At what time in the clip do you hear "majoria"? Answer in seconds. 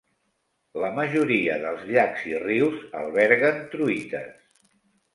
0.99-1.59